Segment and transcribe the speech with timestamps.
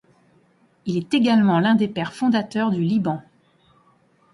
[0.87, 3.21] Il est également l'un des pères fondateurs du Liban.